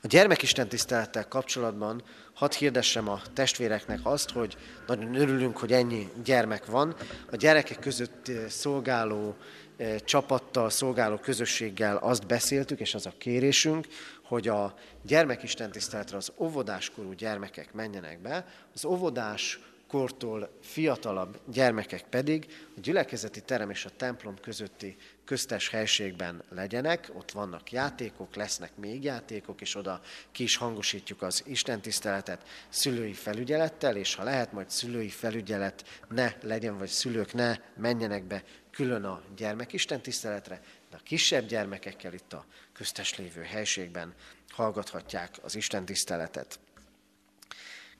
[0.01, 6.95] A gyermekistentisztelettel kapcsolatban hadd hirdessem a testvéreknek azt, hogy nagyon örülünk, hogy ennyi gyermek van.
[7.31, 9.35] A gyerekek között eh, szolgáló
[9.77, 13.87] eh, csapattal, szolgáló közösséggel azt beszéltük, és az a kérésünk,
[14.23, 18.45] hogy a gyermekistentiszteletre az óvodáskorú gyermekek menjenek be.
[18.73, 19.59] Az óvodás
[19.93, 22.45] kortól fiatalabb gyermekek pedig
[22.77, 29.03] a gyülekezeti terem és a templom közötti köztes helységben legyenek, ott vannak játékok, lesznek még
[29.03, 35.09] játékok, és oda ki is hangosítjuk az istentiszteletet szülői felügyelettel, és ha lehet, majd szülői
[35.09, 41.47] felügyelet ne legyen, vagy szülők ne menjenek be külön a gyermek istentiszteletre, de a kisebb
[41.47, 44.13] gyermekekkel itt a köztes lévő helységben
[44.49, 46.59] hallgathatják az istentiszteletet.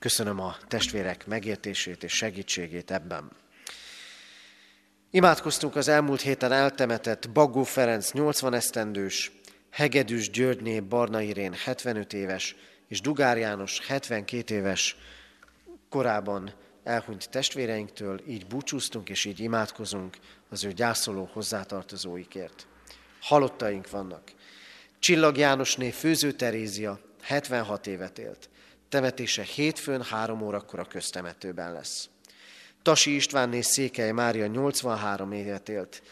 [0.04, 3.30] Köszönöm a testvérek megértését és segítségét ebben.
[5.10, 9.32] Imádkoztunk az elmúlt héten eltemetett Bagó Ferenc 80 esztendős,
[9.70, 12.56] Hegedűs Györgyné Barna Irén 75 éves,
[12.88, 14.96] és Dugár János 72 éves
[15.88, 20.16] korában elhunyt testvéreinktől, így búcsúztunk és így imádkozunk
[20.48, 22.66] az ő gyászoló hozzátartozóikért.
[23.20, 24.32] Halottaink vannak.
[24.98, 28.48] Csillag Jánosné Főző Terézia 76 évet élt.
[28.94, 32.08] Temetése hétfőn három órakor a köztemetőben lesz.
[32.82, 36.02] Tasi Istvánné Székely Mária 83 évet élt.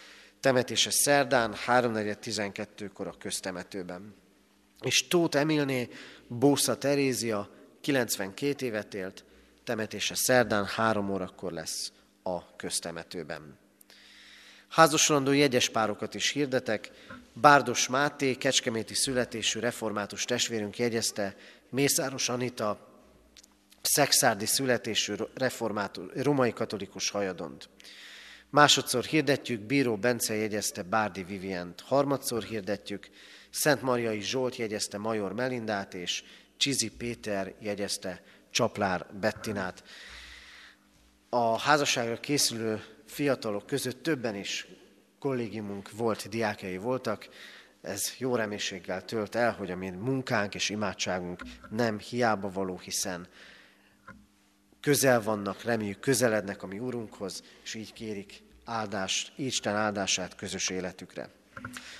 [0.41, 4.15] Temetése szerdán 3.4.12-kor a köztemetőben.
[4.81, 5.89] És Tóth Emilné
[6.29, 9.25] Bósza Terézia 92 évet élt.
[9.65, 13.59] Temetése szerdán 3 órakor lesz a köztemetőben.
[14.69, 16.91] Házaslandó jegyes párokat is hirdetek.
[17.33, 21.37] Bárdos Máté, kecskeméti születésű református testvérünk jegyezte
[21.73, 22.89] Mészáros Anita,
[23.83, 27.69] szexárdi születésű református, romai katolikus hajadont.
[28.51, 31.81] Másodszor hirdetjük, Bíró Bence jegyezte Bárdi Vivient.
[31.81, 33.09] Harmadszor hirdetjük,
[33.51, 36.25] Szent Mariai Zsolt jegyezte Major Melindát, és
[36.57, 39.85] Csizi Péter jegyezte Csaplár Bettinát.
[41.29, 44.67] A házasságra készülő fiatalok között többen is
[45.19, 47.29] kollégiumunk volt, diákjai voltak,
[47.83, 53.29] ez jó reménységgel tölt el, hogy a mi munkánk és imádságunk nem hiába való, hiszen
[54.81, 61.29] közel vannak, reméljük közelednek a mi Úrunkhoz, és így kérik áldást, Isten áldását közös életükre.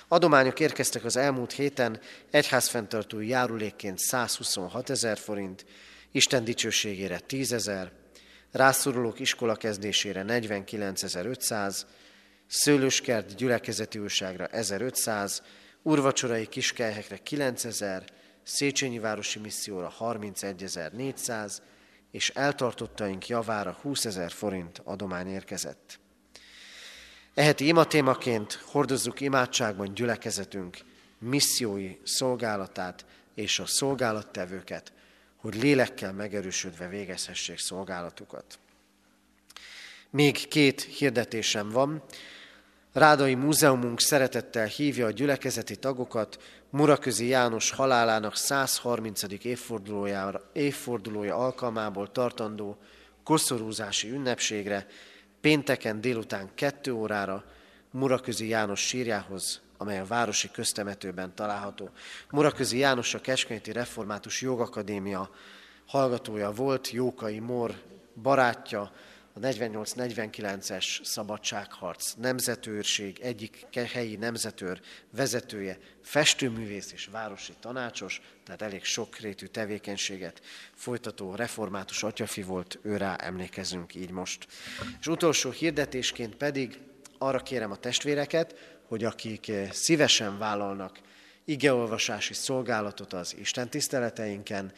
[0.07, 1.99] Adományok érkeztek az elmúlt héten,
[2.31, 5.65] egyházfenntartói járulékként 126 ezer forint,
[6.11, 7.91] Isten dicsőségére 10 ezer,
[8.51, 11.81] rászorulók iskola kezdésére 49.500,
[12.47, 15.41] szőlőskert gyülekezeti újságra 1500,
[15.83, 18.03] urvacsorai kiskelyhekre 9000,
[18.43, 21.57] Széchenyi Városi Misszióra 31.400,
[22.11, 25.99] és eltartottaink javára 20 ezer forint adomány érkezett.
[27.33, 30.77] Eheti ima témaként hordozzuk imádságban gyülekezetünk
[31.17, 33.05] missziói szolgálatát
[33.35, 34.93] és a szolgálattevőket,
[35.35, 38.59] hogy lélekkel megerősödve végezhessék szolgálatukat.
[40.09, 42.03] Még két hirdetésem van.
[42.93, 46.37] Rádai Múzeumunk szeretettel hívja a gyülekezeti tagokat
[46.69, 49.23] Muraközi János halálának 130.
[49.43, 52.77] évfordulója, évfordulója alkalmából tartandó
[53.23, 54.87] koszorúzási ünnepségre
[55.41, 57.43] pénteken délután 2 órára
[57.91, 61.89] Muraközi János sírjához, amely a városi köztemetőben található.
[62.31, 65.29] Muraközi János a Keskenyeti Református Jogakadémia
[65.87, 67.73] hallgatója volt, Jókai Mor
[68.21, 68.91] barátja,
[69.35, 79.45] a 48-49-es szabadságharc nemzetőrség egyik helyi nemzetőr vezetője, festőművész és városi tanácsos, tehát elég sokrétű
[79.45, 80.41] tevékenységet
[80.75, 84.47] folytató református atyafi volt, őrá emlékezünk így most.
[84.99, 86.79] És utolsó hirdetésként pedig
[87.17, 88.55] arra kérem a testvéreket,
[88.87, 90.99] hogy akik szívesen vállalnak
[91.45, 94.73] igeolvasási szolgálatot az Isten tiszteleteinken,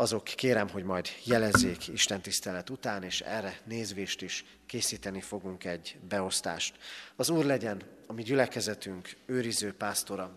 [0.00, 5.96] azok kérem, hogy majd jelezzék Isten tisztelet után, és erre nézvést is készíteni fogunk egy
[6.08, 6.74] beosztást.
[7.16, 10.32] Az Úr legyen a mi gyülekezetünk őriző pásztora.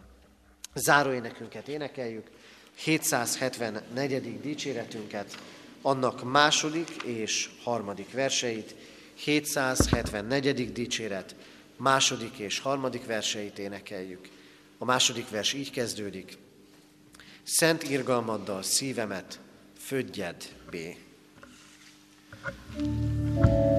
[0.74, 2.30] Záróénekünket énekeljük,
[2.76, 4.42] 774.
[4.42, 5.38] dicséretünket,
[5.82, 8.76] annak második és harmadik verseit,
[9.16, 10.72] 774.
[10.72, 11.36] dicséret,
[11.78, 14.30] második és harmadik verseit énekeljük.
[14.78, 16.38] A második vers így kezdődik.
[17.44, 19.40] Szent irgalmaddal szívemet
[19.92, 20.96] födjed bé.
[22.74, 23.71] thank you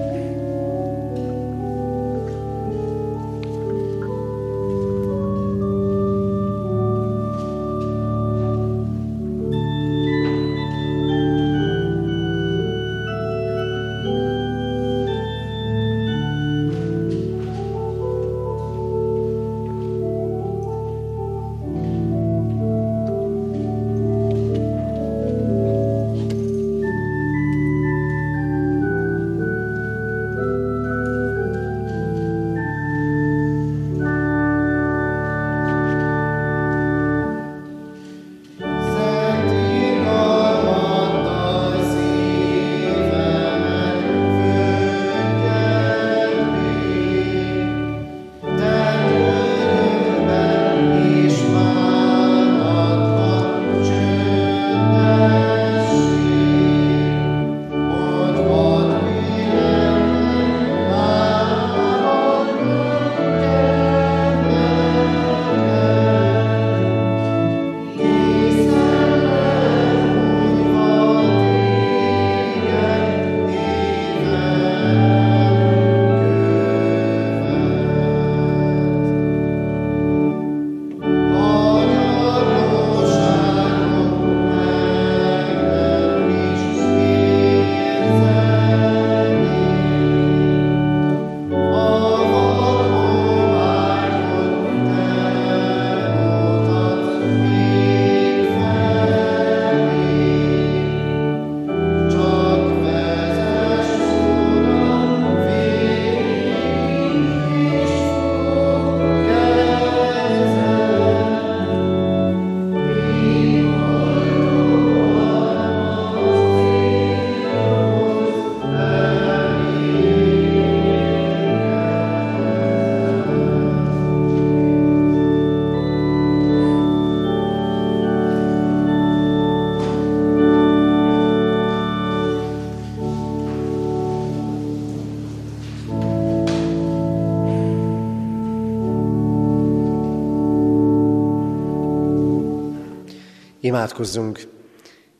[143.73, 144.47] Imádkozzunk!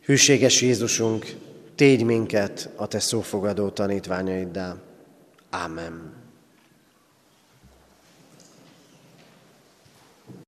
[0.05, 1.25] Hűséges Jézusunk,
[1.75, 4.75] tégy minket a Te szófogadó tanítványaiddá.
[5.49, 6.22] Amen.